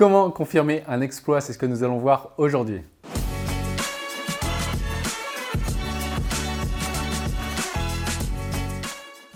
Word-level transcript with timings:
Comment 0.00 0.30
confirmer 0.30 0.82
un 0.88 1.02
exploit 1.02 1.42
C'est 1.42 1.52
ce 1.52 1.58
que 1.58 1.66
nous 1.66 1.84
allons 1.84 1.98
voir 1.98 2.30
aujourd'hui. 2.38 2.80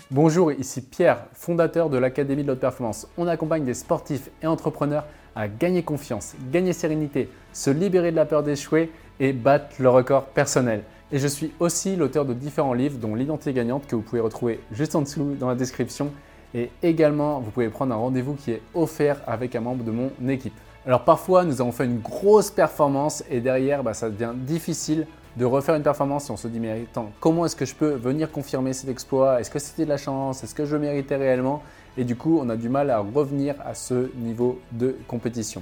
Bonjour, 0.09 0.51
ici 0.51 0.81
Pierre, 0.81 1.27
fondateur 1.33 1.91
de 1.91 1.99
l'Académie 1.99 2.41
de 2.41 2.47
l'Haute 2.47 2.61
Performance. 2.61 3.07
On 3.15 3.27
accompagne 3.27 3.63
des 3.63 3.75
sportifs 3.75 4.31
et 4.41 4.47
entrepreneurs 4.47 5.05
à 5.35 5.47
gagner 5.47 5.83
confiance, 5.83 6.33
gagner 6.51 6.73
sérénité, 6.73 7.29
se 7.53 7.69
libérer 7.69 8.09
de 8.09 8.15
la 8.15 8.25
peur 8.25 8.41
d'échouer 8.41 8.91
et 9.19 9.33
battre 9.33 9.75
le 9.77 9.89
record 9.89 10.25
personnel. 10.25 10.81
Et 11.11 11.19
je 11.19 11.27
suis 11.27 11.51
aussi 11.59 11.95
l'auteur 11.95 12.25
de 12.25 12.33
différents 12.33 12.73
livres, 12.73 12.97
dont 12.97 13.13
L'identité 13.13 13.53
gagnante, 13.53 13.85
que 13.85 13.95
vous 13.95 14.01
pouvez 14.01 14.19
retrouver 14.19 14.59
juste 14.71 14.95
en 14.95 15.03
dessous 15.03 15.35
dans 15.39 15.47
la 15.47 15.53
description. 15.53 16.11
Et 16.55 16.71
également, 16.81 17.41
vous 17.41 17.51
pouvez 17.51 17.67
prendre 17.67 17.93
un 17.93 17.97
rendez-vous 17.97 18.35
qui 18.35 18.51
est 18.51 18.61
offert 18.73 19.19
avec 19.27 19.55
un 19.55 19.59
membre 19.59 19.83
de 19.83 19.91
mon 19.91 20.09
équipe. 20.29 20.53
Alors 20.85 21.03
parfois, 21.03 21.43
nous 21.43 21.59
avons 21.59 21.73
fait 21.73 21.83
une 21.83 21.99
grosse 21.99 22.49
performance 22.49 23.25
et 23.29 23.41
derrière, 23.41 23.83
bah, 23.83 23.93
ça 23.93 24.09
devient 24.09 24.31
difficile 24.33 25.05
de 25.35 25.43
refaire 25.43 25.75
une 25.75 25.83
performance. 25.83 26.29
Et 26.29 26.31
on 26.31 26.37
se 26.37 26.47
dit 26.47 26.61
mais 26.61 26.83
attends, 26.83 27.11
comment 27.19 27.45
est-ce 27.45 27.57
que 27.57 27.65
je 27.65 27.75
peux 27.75 27.95
venir 27.95 28.31
confirmer 28.31 28.71
cet 28.71 28.89
exploit? 28.89 29.41
Est-ce 29.41 29.51
que 29.51 29.59
c'était 29.59 29.83
de 29.83 29.89
la 29.89 29.97
chance? 29.97 30.45
Est-ce 30.45 30.55
que 30.55 30.65
je 30.65 30.77
méritais 30.77 31.17
réellement? 31.17 31.61
Et 31.97 32.05
du 32.05 32.15
coup, 32.15 32.39
on 32.41 32.49
a 32.49 32.55
du 32.55 32.69
mal 32.69 32.89
à 32.89 32.99
revenir 32.99 33.55
à 33.65 33.73
ce 33.73 34.09
niveau 34.15 34.59
de 34.71 34.95
compétition. 35.09 35.61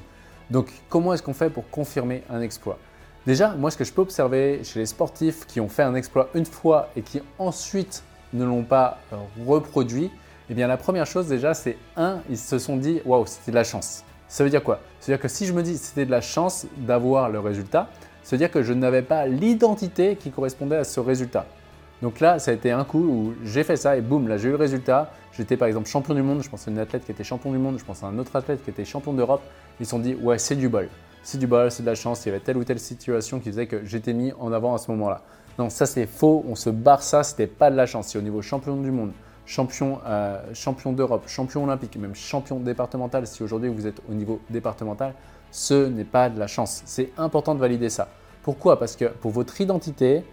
Donc 0.52 0.72
comment 0.90 1.14
est-ce 1.16 1.24
qu'on 1.24 1.34
fait 1.34 1.50
pour 1.50 1.68
confirmer 1.72 2.24
un 2.30 2.42
exploit? 2.42 2.78
Déjà, 3.26 3.56
moi 3.56 3.72
ce 3.72 3.78
que 3.78 3.84
je 3.84 3.94
peux 3.94 4.02
observer 4.02 4.64
chez 4.64 4.80
les 4.80 4.86
sportifs 4.86 5.48
qui 5.48 5.60
ont 5.60 5.70
fait 5.70 5.84
un 5.84 5.96
exploit 5.96 6.30
une 6.36 6.46
fois 6.46 6.90
et 6.96 7.02
qui 7.02 7.22
ensuite 7.40 8.04
ne 8.34 8.44
l'ont 8.46 8.64
pas 8.64 9.00
euh, 9.12 9.16
reproduit, 9.48 10.12
eh 10.50 10.54
bien 10.54 10.68
la 10.68 10.78
première 10.78 11.06
chose 11.06 11.28
déjà 11.28 11.54
c'est 11.54 11.78
un, 11.96 12.20
ils 12.30 12.38
se 12.38 12.58
sont 12.60 12.78
dit 12.78 13.02
waouh, 13.06 13.26
c'était 13.26 13.52
de 13.52 13.56
la 13.56 13.64
chance. 13.64 14.04
Ça 14.28 14.44
veut 14.44 14.50
dire 14.50 14.64
quoi? 14.64 14.80
Ça 15.00 15.12
veut 15.12 15.18
dire 15.18 15.22
que 15.22 15.28
si 15.28 15.46
je 15.46 15.54
me 15.54 15.62
dis 15.62 15.78
c'était 15.78 16.06
de 16.06 16.12
la 16.12 16.22
chance 16.22 16.66
d'avoir 16.78 17.30
le 17.30 17.40
résultat, 17.40 17.90
c'est-à-dire 18.24 18.52
que 18.52 18.64
je 18.64 18.74
n'avais 18.74 19.02
pas 19.02 19.28
l'identité 19.28 20.16
qui 20.16 20.32
correspondait 20.32 20.78
à 20.78 20.84
ce 20.84 21.00
résultat. 21.00 21.46
Donc 22.02 22.20
là, 22.20 22.38
ça 22.38 22.52
a 22.52 22.54
été 22.54 22.70
un 22.72 22.84
coup 22.84 23.00
où 23.00 23.34
j'ai 23.46 23.64
fait 23.64 23.78
ça 23.78 23.96
et 23.96 24.02
boum, 24.02 24.28
là 24.28 24.38
j'ai 24.38 24.50
eu 24.50 24.52
le 24.52 24.58
résultat. 24.58 25.12
J'étais 25.32 25.56
par 25.56 25.68
exemple 25.68 25.88
champion 25.88 26.14
du 26.14 26.22
monde, 26.22 26.44
je 26.44 26.50
pense 26.50 26.68
à 26.68 26.72
une 26.72 26.80
athlète 26.80 27.06
qui 27.06 27.12
était 27.12 27.24
champion 27.24 27.52
du 27.52 27.58
monde, 27.58 27.80
je 27.80 27.86
pense 27.86 28.04
à 28.04 28.08
un 28.08 28.18
autre 28.20 28.36
athlète 28.36 28.64
qui 28.64 28.70
était 28.70 28.86
champion 28.86 29.14
d'Europe. 29.14 29.42
Ils 29.80 29.86
se 29.86 29.92
sont 29.92 30.00
dit, 30.00 30.14
ouais, 30.16 30.38
c'est 30.38 30.56
du 30.56 30.68
bol. 30.68 30.90
C'est 31.24 31.38
du 31.38 31.48
bol, 31.48 31.72
c'est 31.72 31.84
de 31.84 31.88
la 31.88 31.96
chance, 31.96 32.26
il 32.26 32.30
y 32.30 32.32
avait 32.32 32.42
telle 32.42 32.58
ou 32.58 32.66
telle 32.66 32.80
situation 32.80 33.40
qui 33.40 33.50
faisait 33.50 33.68
que 33.68 33.86
j'étais 33.86 34.12
mis 34.12 34.34
en 34.38 34.52
avant 34.52 34.76
à 34.76 34.78
ce 34.78 34.92
moment-là. 34.92 35.22
Non, 35.58 35.70
ça 35.70 35.86
c'est 35.86 36.06
faux, 36.06 36.44
on 36.48 36.56
se 36.56 36.70
barre 36.70 37.02
ça, 37.02 37.24
c'était 37.24 37.48
pas 37.48 37.72
de 37.72 37.78
la 37.78 37.86
chance. 37.86 38.08
C'est 38.08 38.18
au 38.18 38.22
niveau 38.22 38.42
champion 38.42 38.76
du 38.76 38.92
monde, 38.92 39.12
champion, 39.46 40.00
euh, 40.06 40.42
champion 40.54 40.94
d'Europe, 40.94 41.28
champion 41.28 41.64
olympique, 41.64 41.96
même 41.98 42.16
champion 42.16 42.60
départemental, 42.60 43.28
si 43.28 43.44
aujourd'hui 43.44 43.70
vous 43.70 43.88
êtes 43.88 44.02
au 44.10 44.14
niveau 44.14 44.40
départemental, 44.50 45.14
ce 45.52 45.88
n'est 45.88 46.04
pas 46.06 46.30
de 46.30 46.40
la 46.40 46.48
chance. 46.48 46.82
C'est 46.86 47.12
important 47.18 47.54
de 47.56 47.60
valider 47.60 47.90
ça. 47.90 48.08
Pourquoi? 48.42 48.80
Parce 48.80 48.96
que 48.96 49.06
pour 49.06 49.32
votre 49.32 49.60
identité, 49.62 50.24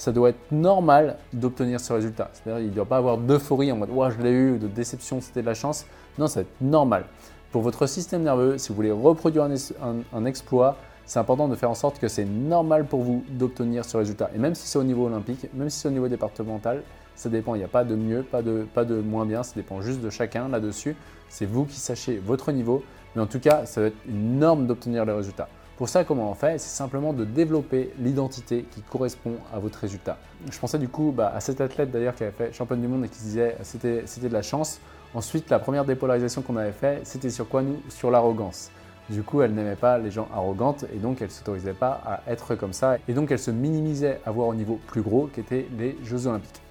ça 0.00 0.12
doit 0.12 0.30
être 0.30 0.50
normal 0.50 1.18
d'obtenir 1.32 1.78
ce 1.78 1.92
résultat. 1.92 2.30
C'est-à-dire 2.32 2.60
qu'il 2.62 2.70
ne 2.70 2.74
doit 2.74 2.86
pas 2.86 2.96
avoir 2.96 3.18
d'euphorie 3.18 3.70
en 3.70 3.76
mode 3.76 3.90
ouais, 3.90 4.10
je 4.10 4.22
l'ai 4.22 4.32
eu, 4.32 4.58
de 4.58 4.66
déception, 4.66 5.20
c'était 5.20 5.42
de 5.42 5.46
la 5.46 5.54
chance. 5.54 5.86
Non, 6.18 6.26
ça 6.26 6.40
doit 6.40 6.48
être 6.50 6.60
normal. 6.60 7.04
Pour 7.52 7.62
votre 7.62 7.86
système 7.86 8.22
nerveux, 8.22 8.58
si 8.58 8.70
vous 8.70 8.76
voulez 8.76 8.92
reproduire 8.92 9.44
un, 9.44 10.24
exploit, 10.24 10.76
c'est 11.04 11.18
important 11.18 11.48
de 11.48 11.56
faire 11.56 11.70
en 11.70 11.74
sorte 11.74 11.98
que 11.98 12.08
c'est 12.08 12.24
normal 12.24 12.86
pour 12.86 13.02
vous 13.02 13.24
d'obtenir 13.28 13.84
ce 13.84 13.96
résultat. 13.96 14.30
Et 14.34 14.38
même 14.38 14.54
si 14.54 14.66
c'est 14.68 14.78
au 14.78 14.84
niveau 14.84 15.06
olympique, 15.06 15.48
même 15.52 15.68
si 15.68 15.80
c'est 15.80 15.88
au 15.88 15.92
niveau 15.92 16.08
départemental, 16.08 16.82
ça 17.20 17.28
dépend. 17.28 17.54
Il 17.54 17.58
n'y 17.58 17.64
a 17.64 17.68
pas 17.68 17.84
de 17.84 17.94
mieux, 17.94 18.22
pas 18.22 18.40
de, 18.40 18.66
pas 18.74 18.86
de 18.86 18.98
moins 18.98 19.26
bien. 19.26 19.42
Ça 19.42 19.52
dépend 19.54 19.82
juste 19.82 20.00
de 20.00 20.08
chacun 20.08 20.48
là-dessus. 20.48 20.96
C'est 21.28 21.44
vous 21.44 21.66
qui 21.66 21.76
sachez 21.76 22.16
votre 22.16 22.50
niveau. 22.50 22.82
Mais 23.14 23.20
en 23.20 23.26
tout 23.26 23.40
cas, 23.40 23.66
ça 23.66 23.82
va 23.82 23.88
être 23.88 23.96
une 24.08 24.38
norme 24.38 24.66
d'obtenir 24.66 25.04
le 25.04 25.14
résultat. 25.14 25.48
Pour 25.76 25.90
ça, 25.90 26.04
comment 26.04 26.30
on 26.30 26.34
fait? 26.34 26.58
C'est 26.58 26.74
simplement 26.74 27.12
de 27.12 27.26
développer 27.26 27.92
l'identité 27.98 28.64
qui 28.70 28.80
correspond 28.80 29.34
à 29.52 29.58
votre 29.58 29.78
résultat. 29.78 30.16
Je 30.50 30.58
pensais 30.58 30.78
du 30.78 30.88
coup 30.88 31.12
bah, 31.14 31.30
à 31.34 31.40
cette 31.40 31.60
athlète 31.60 31.90
d'ailleurs 31.90 32.14
qui 32.14 32.22
avait 32.22 32.32
fait 32.32 32.52
championne 32.54 32.80
du 32.80 32.88
monde 32.88 33.04
et 33.04 33.08
qui 33.08 33.20
disait 33.20 33.56
c'était 33.62 34.02
c'était 34.06 34.28
de 34.28 34.32
la 34.32 34.42
chance. 34.42 34.80
Ensuite, 35.14 35.50
la 35.50 35.58
première 35.58 35.84
dépolarisation 35.84 36.40
qu'on 36.40 36.56
avait 36.56 36.72
fait, 36.72 37.00
c'était 37.04 37.30
sur 37.30 37.48
quoi 37.48 37.62
nous? 37.62 37.82
Sur 37.90 38.10
l'arrogance. 38.10 38.70
Du 39.10 39.22
coup, 39.22 39.42
elle 39.42 39.52
n'aimait 39.52 39.76
pas 39.76 39.98
les 39.98 40.10
gens 40.10 40.28
arrogantes 40.32 40.86
et 40.94 40.98
donc 40.98 41.20
elle 41.20 41.26
ne 41.26 41.32
s'autorisait 41.32 41.74
pas 41.74 42.00
à 42.06 42.30
être 42.30 42.54
comme 42.54 42.72
ça. 42.72 42.96
Et 43.08 43.12
donc, 43.12 43.30
elle 43.30 43.38
se 43.38 43.50
minimisait 43.50 44.20
à 44.24 44.30
voir 44.30 44.48
au 44.48 44.54
niveau 44.54 44.78
plus 44.86 45.02
gros 45.02 45.26
qu'étaient 45.26 45.66
les 45.76 45.98
Jeux 46.04 46.26
Olympiques. 46.26 46.62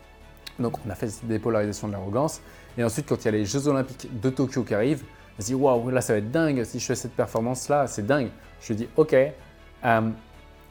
Donc, 0.59 0.75
on 0.85 0.89
a 0.89 0.95
fait 0.95 1.07
cette 1.07 1.27
dépolarisation 1.27 1.87
de 1.87 1.93
l'arrogance. 1.93 2.41
Et 2.77 2.83
ensuite, 2.83 3.07
quand 3.07 3.23
il 3.23 3.25
y 3.25 3.27
a 3.27 3.31
les 3.31 3.45
Jeux 3.45 3.67
Olympiques 3.67 4.07
de 4.19 4.29
Tokyo 4.29 4.63
qui 4.63 4.73
arrivent, 4.73 5.03
elle 5.37 5.45
se 5.45 5.49
dit 5.51 5.55
waouh, 5.55 5.89
là 5.89 6.01
ça 6.01 6.13
va 6.13 6.19
être 6.19 6.31
dingue 6.31 6.63
si 6.65 6.79
je 6.79 6.85
fais 6.85 6.95
cette 6.95 7.13
performance-là, 7.13 7.87
c'est 7.87 8.05
dingue. 8.05 8.27
Je 8.61 8.67
lui 8.67 8.75
dis 8.75 8.89
ok, 8.97 9.13
euh, 9.13 10.09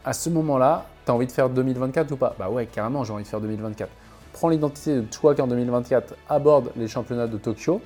à 0.05 0.13
ce 0.13 0.29
moment-là, 0.29 0.87
tu 1.05 1.11
as 1.11 1.15
envie 1.15 1.27
de 1.27 1.33
faire 1.33 1.49
2024 1.49 2.13
ou 2.13 2.17
pas? 2.17 2.35
Bah 2.39 2.51
ouais, 2.51 2.67
carrément, 2.67 3.03
j'ai 3.03 3.15
envie 3.15 3.25
de 3.25 3.29
faire 3.29 3.41
2024. 3.41 3.91
Prends 4.33 4.51
l'identité 4.51 4.97
de 4.97 5.01
toi 5.03 5.35
qui 5.35 5.41
en 5.41 5.47
2024 5.47 6.15
aborde 6.29 6.71
les 6.77 6.87
championnats 6.87 7.27
de 7.27 7.39
Tokyo. 7.39 7.81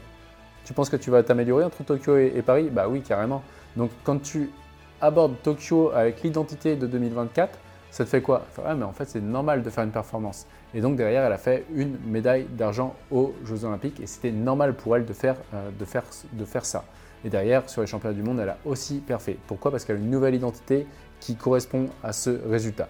Tu 0.64 0.72
penses 0.72 0.90
que 0.90 0.96
tu 0.96 1.10
vas 1.10 1.22
t'améliorer 1.22 1.64
entre 1.64 1.84
Tokyo 1.84 2.16
et, 2.18 2.42
Paris? 2.42 2.68
Bah 2.70 2.88
oui, 2.88 3.00
carrément. 3.00 3.42
Donc 3.76 3.90
quand 4.02 4.20
tu 4.20 4.50
abordes 5.00 5.34
Tokyo 5.42 5.92
avec 5.94 6.22
l'identité 6.22 6.76
de 6.76 6.86
2024, 6.88 7.58
ça 7.92 8.04
te 8.04 8.08
fait 8.08 8.22
quoi 8.22 8.46
ouais, 8.56 8.74
mais 8.74 8.84
en 8.84 8.92
fait, 8.92 9.04
c'est 9.04 9.20
normal 9.20 9.62
de 9.62 9.68
faire 9.68 9.84
une 9.84 9.90
performance. 9.90 10.46
Et 10.74 10.80
donc 10.80 10.96
derrière, 10.96 11.24
elle 11.24 11.32
a 11.32 11.38
fait 11.38 11.66
une 11.74 11.98
médaille 12.06 12.46
d'argent 12.50 12.94
aux 13.10 13.34
Jeux 13.44 13.66
Olympiques 13.66 14.00
et 14.00 14.06
c'était 14.06 14.32
normal 14.32 14.74
pour 14.74 14.96
elle 14.96 15.04
de 15.04 15.12
faire, 15.12 15.36
euh, 15.52 15.68
de, 15.78 15.84
faire, 15.84 16.04
de 16.32 16.44
faire 16.46 16.64
ça. 16.64 16.84
Et 17.22 17.28
derrière, 17.28 17.68
sur 17.68 17.82
les 17.82 17.86
championnats 17.86 18.14
du 18.14 18.22
monde, 18.22 18.40
elle 18.40 18.48
a 18.48 18.56
aussi 18.64 19.00
parfait. 19.00 19.36
Pourquoi? 19.46 19.70
Parce 19.70 19.84
qu'elle 19.84 19.96
a 19.96 19.98
une 19.98 20.10
nouvelle 20.10 20.34
identité 20.34 20.86
qui 21.20 21.36
correspond 21.36 21.90
à 22.02 22.14
ce 22.14 22.40
résultat. 22.48 22.88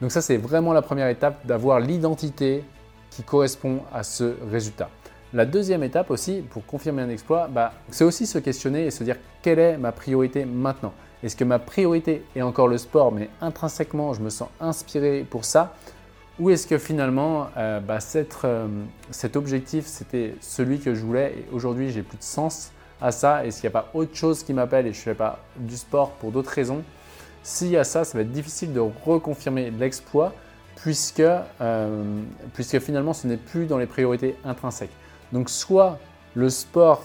Donc 0.00 0.12
ça, 0.12 0.22
c'est 0.22 0.36
vraiment 0.36 0.72
la 0.72 0.82
première 0.82 1.08
étape 1.08 1.44
d'avoir 1.44 1.80
l'identité 1.80 2.62
qui 3.10 3.24
correspond 3.24 3.80
à 3.92 4.04
ce 4.04 4.36
résultat. 4.52 4.88
La 5.32 5.46
deuxième 5.46 5.82
étape 5.82 6.12
aussi, 6.12 6.44
pour 6.48 6.64
confirmer 6.64 7.02
un 7.02 7.08
exploit, 7.08 7.48
bah, 7.48 7.72
c'est 7.90 8.04
aussi 8.04 8.24
se 8.24 8.38
questionner 8.38 8.86
et 8.86 8.92
se 8.92 9.02
dire 9.02 9.16
quelle 9.42 9.58
est 9.58 9.76
ma 9.76 9.90
priorité 9.90 10.44
maintenant 10.44 10.92
Est-ce 11.24 11.36
que 11.36 11.44
ma 11.44 11.58
priorité 11.58 12.22
est 12.36 12.42
encore 12.42 12.68
le 12.68 12.76
sport, 12.76 13.10
mais 13.10 13.30
intrinsèquement, 13.40 14.12
je 14.12 14.20
me 14.20 14.28
sens 14.28 14.50
inspiré 14.60 15.26
pour 15.28 15.46
ça 15.46 15.74
Ou 16.38 16.50
est-ce 16.50 16.66
que 16.66 16.76
finalement, 16.76 17.48
euh, 17.56 17.80
bah, 17.80 17.96
euh, 18.44 18.68
cet 19.10 19.34
objectif, 19.34 19.86
c'était 19.86 20.34
celui 20.42 20.80
que 20.80 20.94
je 20.94 21.00
voulais 21.00 21.34
et 21.38 21.46
aujourd'hui, 21.50 21.90
j'ai 21.90 22.02
plus 22.02 22.18
de 22.18 22.22
sens 22.22 22.72
à 23.00 23.10
ça 23.10 23.46
Est-ce 23.46 23.62
qu'il 23.62 23.70
n'y 23.70 23.74
a 23.74 23.80
pas 23.80 23.88
autre 23.94 24.14
chose 24.14 24.42
qui 24.42 24.52
m'appelle 24.52 24.86
et 24.86 24.92
je 24.92 24.98
ne 24.98 25.04
fais 25.04 25.14
pas 25.14 25.38
du 25.56 25.78
sport 25.78 26.10
pour 26.10 26.30
d'autres 26.30 26.50
raisons 26.50 26.82
S'il 27.42 27.68
y 27.68 27.78
a 27.78 27.84
ça, 27.84 28.04
ça 28.04 28.18
va 28.18 28.22
être 28.22 28.32
difficile 28.32 28.74
de 28.74 28.80
reconfirmer 28.80 29.70
l'exploit 29.70 30.34
puisque, 30.76 31.20
euh, 31.20 32.20
puisque 32.52 32.80
finalement 32.80 33.14
ce 33.14 33.26
n'est 33.26 33.38
plus 33.38 33.64
dans 33.64 33.78
les 33.78 33.86
priorités 33.86 34.36
intrinsèques. 34.44 34.92
Donc 35.32 35.48
soit 35.48 35.98
le 36.34 36.50
sport 36.50 37.02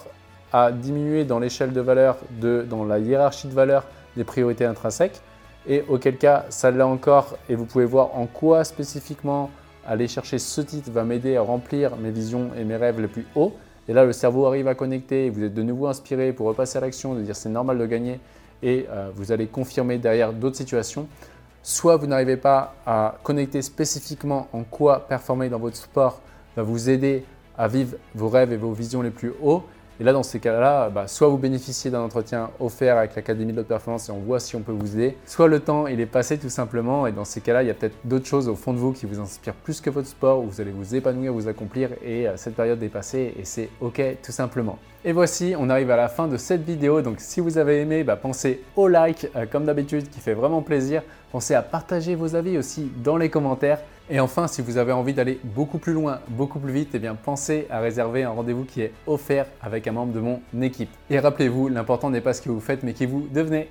a 0.51 0.73
diminué 0.73 1.23
dans 1.23 1.39
l'échelle 1.39 1.71
de 1.71 1.79
valeur, 1.79 2.17
de, 2.41 2.65
dans 2.69 2.83
la 2.83 2.99
hiérarchie 2.99 3.47
de 3.47 3.53
valeur 3.53 3.85
des 4.19 4.25
priorités 4.25 4.65
intrinsèques, 4.65 5.21
et 5.65 5.83
auquel 5.87 6.17
cas 6.17 6.45
ça 6.49 6.71
l'est 6.71 6.81
encore, 6.83 7.37
et 7.47 7.55
vous 7.55 7.65
pouvez 7.65 7.85
voir 7.85 8.17
en 8.17 8.27
quoi 8.27 8.65
spécifiquement 8.65 9.49
aller 9.87 10.09
chercher 10.09 10.39
ce 10.39 10.59
titre 10.59 10.91
va 10.91 11.05
m'aider 11.05 11.37
à 11.37 11.41
remplir 11.41 11.95
mes 11.95 12.11
visions 12.11 12.51
et 12.57 12.65
mes 12.65 12.75
rêves 12.75 12.99
les 12.99 13.07
plus 13.07 13.25
hauts. 13.33 13.53
Et 13.87 13.93
là, 13.93 14.03
le 14.03 14.11
cerveau 14.11 14.45
arrive 14.45 14.67
à 14.67 14.75
connecter, 14.75 15.27
et 15.27 15.29
vous 15.29 15.41
êtes 15.41 15.53
de 15.53 15.63
nouveau 15.63 15.87
inspiré 15.87 16.33
pour 16.33 16.47
repasser 16.47 16.77
à 16.77 16.81
l'action, 16.81 17.15
de 17.15 17.21
dire 17.21 17.35
c'est 17.35 17.49
normal 17.49 17.77
de 17.77 17.85
gagner, 17.85 18.19
et 18.61 18.87
euh, 18.89 19.09
vous 19.15 19.31
allez 19.31 19.47
confirmer 19.47 19.97
derrière 19.97 20.33
d'autres 20.33 20.57
situations. 20.57 21.07
Soit 21.63 21.95
vous 21.95 22.07
n'arrivez 22.07 22.37
pas 22.37 22.75
à 22.85 23.15
connecter 23.23 23.61
spécifiquement 23.61 24.47
en 24.51 24.63
quoi 24.63 25.07
performer 25.07 25.47
dans 25.47 25.59
votre 25.59 25.77
sport 25.77 26.19
va 26.57 26.63
vous 26.63 26.89
aider 26.89 27.23
à 27.57 27.67
vivre 27.67 27.95
vos 28.15 28.29
rêves 28.29 28.51
et 28.51 28.57
vos 28.57 28.73
visions 28.73 29.01
les 29.01 29.11
plus 29.11 29.33
hauts. 29.41 29.63
Et 29.99 30.05
là, 30.05 30.13
dans 30.13 30.23
ces 30.23 30.39
cas-là, 30.39 30.89
bah, 30.89 31.07
soit 31.07 31.27
vous 31.27 31.37
bénéficiez 31.37 31.91
d'un 31.91 31.99
entretien 31.99 32.51
offert 32.61 32.97
avec 32.97 33.15
l'Académie 33.15 33.51
de 33.51 33.57
l'Haute 33.57 33.67
Performance 33.67 34.07
et 34.07 34.13
on 34.13 34.19
voit 34.19 34.39
si 34.39 34.55
on 34.55 34.61
peut 34.61 34.71
vous 34.71 34.95
aider, 34.95 35.17
soit 35.25 35.49
le 35.49 35.59
temps 35.59 35.87
il 35.87 35.99
est 35.99 36.05
passé 36.05 36.37
tout 36.37 36.49
simplement 36.49 37.05
et 37.05 37.11
dans 37.11 37.25
ces 37.25 37.41
cas-là, 37.41 37.63
il 37.63 37.67
y 37.67 37.69
a 37.69 37.73
peut-être 37.73 37.97
d'autres 38.05 38.25
choses 38.25 38.47
au 38.47 38.55
fond 38.55 38.71
de 38.71 38.77
vous 38.77 38.93
qui 38.93 39.05
vous 39.05 39.19
inspirent 39.19 39.55
plus 39.55 39.81
que 39.81 39.89
votre 39.89 40.07
sport, 40.07 40.39
où 40.39 40.43
vous 40.43 40.61
allez 40.61 40.71
vous 40.71 40.95
épanouir, 40.95 41.33
vous 41.33 41.49
accomplir 41.49 41.89
et 42.01 42.29
euh, 42.29 42.37
cette 42.37 42.55
période 42.55 42.81
est 42.81 42.87
passée 42.87 43.33
et 43.37 43.43
c'est 43.43 43.69
ok 43.81 44.01
tout 44.23 44.31
simplement. 44.31 44.79
Et 45.03 45.11
voici, 45.11 45.53
on 45.57 45.69
arrive 45.69 45.91
à 45.91 45.97
la 45.97 46.07
fin 46.07 46.27
de 46.27 46.37
cette 46.37 46.63
vidéo. 46.63 47.01
Donc 47.01 47.17
si 47.19 47.41
vous 47.41 47.57
avez 47.57 47.81
aimé, 47.81 48.03
bah, 48.03 48.15
pensez 48.15 48.63
au 48.77 48.87
like 48.87 49.29
euh, 49.35 49.45
comme 49.51 49.65
d'habitude 49.65 50.09
qui 50.09 50.21
fait 50.21 50.33
vraiment 50.33 50.61
plaisir. 50.61 51.03
Pensez 51.31 51.55
à 51.55 51.61
partager 51.61 52.15
vos 52.15 52.35
avis 52.35 52.57
aussi 52.57 52.89
dans 53.03 53.17
les 53.17 53.29
commentaires. 53.29 53.79
Et 54.11 54.19
enfin, 54.19 54.47
si 54.47 54.63
vous 54.63 54.77
avez 54.77 54.91
envie 54.91 55.13
d'aller 55.13 55.39
beaucoup 55.43 55.77
plus 55.77 55.93
loin, 55.93 56.19
beaucoup 56.29 56.57
plus 56.57 56.73
vite, 56.73 56.89
eh 56.95 56.99
bien 56.99 57.13
pensez 57.13 57.67
à 57.69 57.79
réserver 57.79 58.23
un 58.23 58.31
rendez-vous 58.31 58.63
qui 58.63 58.81
est 58.81 58.91
offert 59.05 59.45
avec 59.61 59.87
un 59.87 59.91
membre 59.91 60.13
de 60.13 60.19
mon 60.19 60.41
équipe. 60.61 60.89
Et 61.11 61.19
rappelez-vous, 61.19 61.67
l'important 61.67 62.09
n'est 62.09 62.19
pas 62.19 62.33
ce 62.33 62.41
que 62.41 62.49
vous 62.49 62.59
faites, 62.59 62.81
mais 62.81 62.93
qui 62.93 63.05
vous 63.05 63.27
devenez. 63.31 63.69